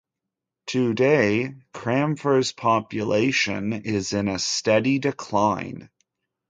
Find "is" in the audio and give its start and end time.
3.71-4.13